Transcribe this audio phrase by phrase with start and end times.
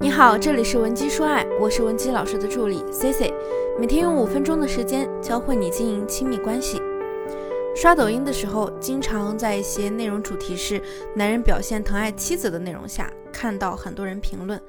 [0.00, 3.34] 你好，这里是文姬说爱，我是文姬老师的助理 C C，
[3.80, 6.80] 每天用五分钟的时间教会你经营亲密关系。
[7.74, 10.80] 刷抖音的时候，经常在一些内容主题是
[11.16, 14.62] 男人表现疼爱妻子的内容下，看到很多人评论，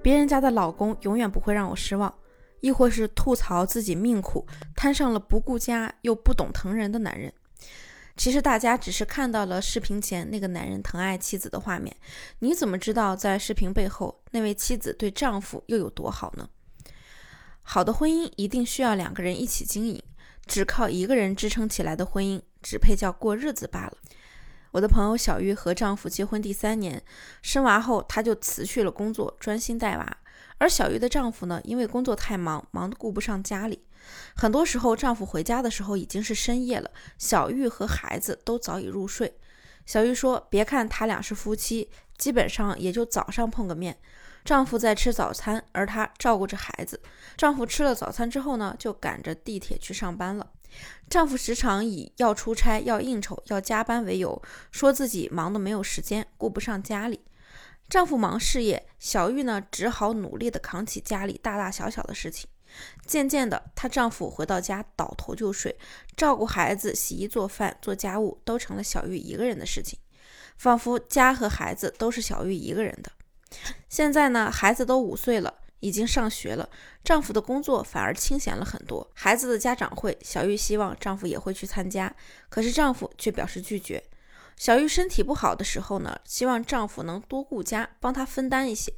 [0.00, 2.12] 别人家的老公永远不会让我失望，
[2.60, 7.30] 亦或是吐槽自己命苦，摊上了不顾家又不懂疼人的男人。
[8.16, 11.94] 其实大家只是看到了视频前那个男人疼爱妻子的画面，
[12.38, 16.48] 你怎么知道在视频背后那位妻子对丈夫又有多好呢？
[17.62, 20.02] 好的婚姻一定需要两个人一起经营，
[20.46, 23.96] 只靠一个人支撑起来的婚姻只配叫过日子罢了。
[24.72, 27.02] 我的朋友小玉和丈夫结婚第三年，
[27.40, 30.16] 生娃后她就辞去了工作，专心带娃。
[30.58, 33.84] 而小玉的丈夫呢，因为工作太忙，忙得顾不上家里。
[34.34, 39.38] 很多时候，丈夫回家的时候已经是深夜了，小玉和孩子都早已入睡。
[39.84, 43.98] 小玉说：“别看他俩是夫妻，基本上也就早上碰个面。
[44.44, 47.00] 丈夫在吃早餐，而她照顾着孩子。
[47.36, 50.50] 丈夫吃了早餐之后呢，就赶着地铁去上班了。
[51.08, 54.40] 丈夫时常以要出差、要应酬、要加班为由，
[54.70, 57.20] 说自己忙得没有时间，顾不上家里。
[57.88, 62.48] 丈夫忙事业，小玉呢只好努力地扛起家里大大小小的事情。”
[63.06, 65.76] 渐渐的，她丈夫回到家倒头就睡，
[66.16, 69.98] 照顾孩子、洗衣做饭、做家务都成了小玉一个人的事情，
[70.56, 73.12] 仿佛家和孩子都是小玉一个人的。
[73.88, 76.68] 现在呢，孩子都五岁了，已经上学了，
[77.04, 79.10] 丈夫的工作反而清闲了很多。
[79.14, 82.14] 孩子的家长会，小玉希望丈夫也会去参加，
[82.48, 84.02] 可是丈夫却表示拒绝。
[84.56, 88.92] 小玉身体不好的时候呢，希望丈夫能多顾家，帮她分担一些。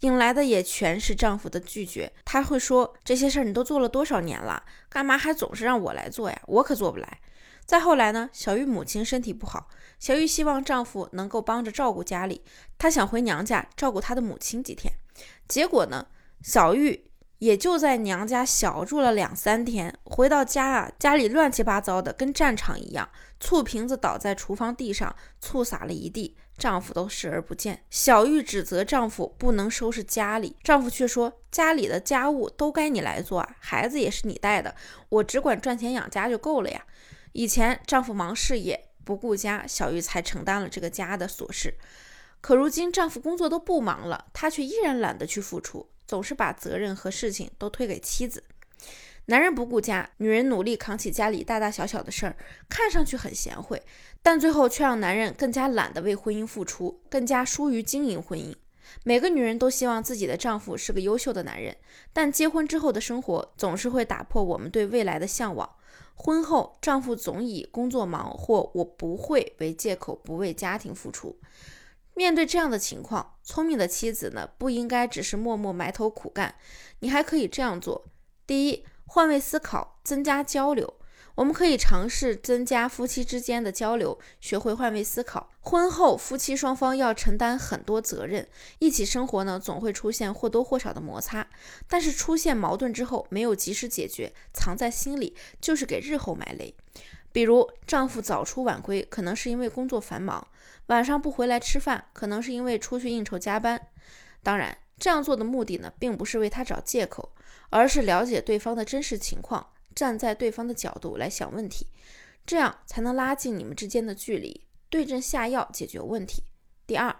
[0.00, 2.12] 引来的也全是丈夫的拒绝。
[2.24, 6.40] 她会说：“这些事儿你都做了多少年了，干嘛还总是让我来做呀？
[6.46, 7.20] 我可做不来。”
[7.64, 12.42] 再后来呢，小玉母亲身体不好，小玉希望丈夫能够帮着照顾家里，
[12.78, 14.92] 她想回娘家照顾她的母亲几天。
[15.48, 16.06] 结果呢，
[16.42, 17.10] 小玉。
[17.38, 23.08] 也就在娘家小住了两三天，回到家啊，家里乱七八糟的，跟战场一样。
[23.38, 27.82] 醋瓶子倒在厨房地上，醋洒了一地，丈夫都视而不见。
[27.90, 34.74] 小玉指责丈夫不能收拾家里，丈夫却说家里的家务都该你来做啊，孩子也是你带的，
[35.10, 36.82] 我只管赚钱养家就够了呀。
[37.32, 41.74] 以前丈夫忙事业不顾家，小玉才承担了这个家的琐事。
[42.40, 45.90] 可如今丈夫工作都不忙了，她却依然懒得去付出。
[46.06, 48.44] 总是把责任和事情都推给妻子，
[49.26, 52.36] 男人不顾家，女人努力扛起家里大大小小的事儿，
[52.68, 53.82] 看上去很贤惠，
[54.22, 58.54] 但最后却让男人更加懒得为婚姻付出，更加疏于经营婚姻。
[59.02, 61.76] 每个女人都希望自己的丈夫是个优秀的男人，
[62.12, 65.68] 但结婚之后的生活总是会打破我们对未来的向往。
[66.14, 71.36] 婚后，丈夫总以工作忙或我不会为借口，不为家庭付出。
[72.16, 76.54] 面对这样的情况，聪明的妻子呢，不应该只是默默埋头苦干，
[77.00, 78.06] 你还可以这样做：
[78.46, 80.94] 第一，换位思考，增加交流。
[81.34, 85.50] 我们可以尝试增加夫妻之间的交流，学会换位思考。
[85.60, 88.48] 婚后，夫妻双方要承担很多责任，
[88.78, 91.46] 一起生活呢，总会出现或多或少的摩擦。
[91.86, 96.74] 但是出现矛盾之后，没有及时解决，藏在心里，就是给日后埋雷。
[97.36, 100.42] 比如，丈夫早出晚归，可能是因为工作繁忙；
[100.86, 103.88] 晚上不回来吃饭，可能是因为出去应酬加班。
[104.42, 107.34] 当然，这样做的目的呢，并不是为他找借口，
[107.68, 111.88] 而是了解对方的真实情况，站在对方的角度来想问题，
[112.46, 116.42] 这样才能拉近你们之间的距离，对症下药解决问题。
[116.86, 117.14] 第二，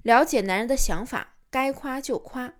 [0.00, 2.54] 了解男人的想法，该夸就夸。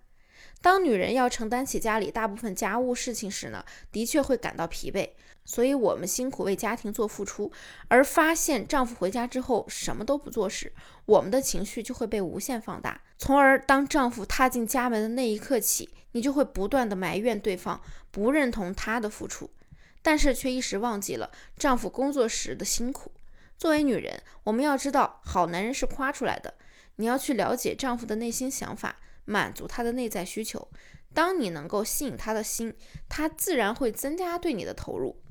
[0.61, 5.09] 当女人要承担起家里大部分家务事情时呢，的确会感到疲惫。
[5.51, 7.51] 所以，我们辛苦为家庭做付出，
[7.87, 10.71] 而发现丈夫回家之后什么都不做时，
[11.07, 19.49] 我们的情绪就会被无限放大，从而当丈夫踏进家门的那一刻起，你就会不断的埋怨对方不认同他的付出，
[20.03, 23.11] 但是却一时忘记了丈夫工作时的辛苦。
[23.57, 26.53] 作为女人，我们要知道，好男人是夸出来的，
[26.97, 28.97] 你要去了解丈夫的内心想法。
[29.25, 30.67] 满足他的内在需求，
[31.13, 32.73] 当你能够吸引他的心，
[33.07, 35.21] 他自然会增加对你的投入，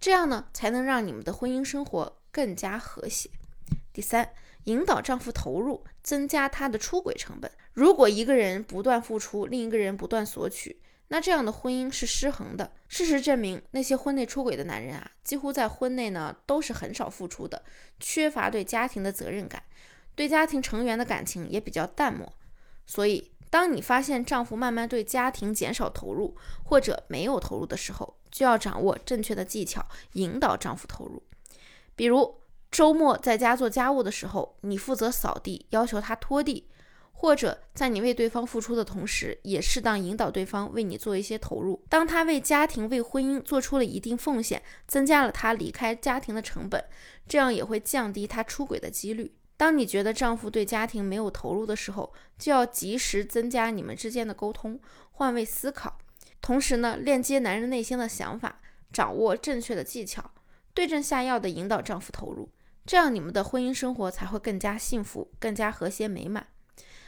[0.00, 3.30] 这样呢，才能让你们的婚姻生活更加和谐。
[3.92, 4.30] 第三，
[4.64, 7.50] 引导丈夫投入，增加他的出轨成本。
[7.72, 12.72] 如果一个人不断付出，另一个人不断索取，那这样的婚姻是失衡的。
[12.88, 17.62] 事实证明，那些婚内出轨的男人啊，几乎在婚内呢都是很少付出的，
[17.98, 19.62] 缺乏对家庭的责任感，
[20.14, 22.32] 对家庭成员的感情也比较淡漠。
[22.86, 31.22] 所以，当你发现丈夫慢慢对家庭减少投入，或者没有投入的时候，就要掌握正确的技巧，引导丈夫投入。
[31.94, 32.40] 比如，
[32.70, 36.64] 周末在家做家务的时候，你负责扫地，要求他拖地；
[37.12, 41.82] 或者在你为对方付出的同时，也适当引导对方为你做一些投入。
[41.88, 46.84] 当他为家庭、为婚姻做出了一定奉献，增加了他离开家庭的成本，
[47.26, 49.34] 这样也会降低他出轨的几率。
[49.56, 54.78] 当你觉得丈夫对家庭没有投入的时候，就要及时增加你们之间的沟通，
[55.12, 55.96] 换位思考，
[56.40, 58.60] 同时呢，链接男人内心的想法，
[58.92, 60.30] 掌握正确的技巧，
[60.72, 62.50] 对症下药的引导丈夫投入，
[62.84, 66.46] 这样你们的婚姻生活才会更加幸福，更加和谐美满。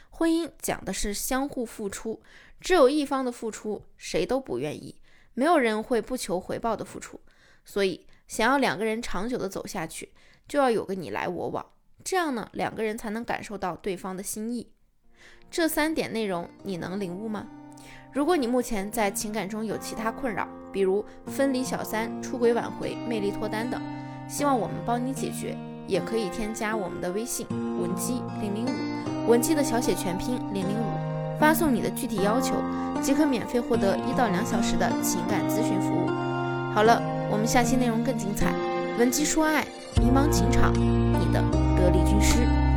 [0.09, 2.21] 婚姻讲的是相互付出，
[2.59, 4.99] 只有一方的付出，谁都不愿意，
[5.33, 7.21] 没有人会不求回报的付出。
[7.63, 10.11] 所以，想要两个人长久的走下去，
[10.47, 11.65] 就要有个你来我往，
[12.03, 14.71] 这样呢，两个人才能感受到对方的心意。
[15.49, 17.47] 这三点内容你能领悟吗？
[18.11, 23.79] 如果你目前在情感中有其他困扰，比如分离、小三、出轨、挽回、魅力脱单等，
[24.27, 27.45] 希望我们帮你解决，也可以添加我们的微信
[27.79, 29.29] 文姬零零五。
[29.29, 32.55] 文姬的小写全拼零零五，发送你的具体要求，
[32.99, 36.07] 即可免费获得一到两小时的情感咨询服务。
[36.73, 36.99] 好了，
[37.31, 38.51] 我们下期内容更精彩，
[38.97, 39.63] 文姬说爱，
[40.01, 41.43] 迷茫情场，你的
[41.77, 42.68] 得力军师。